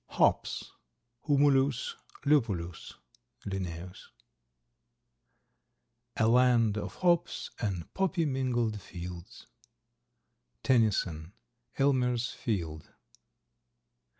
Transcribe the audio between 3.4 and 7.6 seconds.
L.) "A land of hops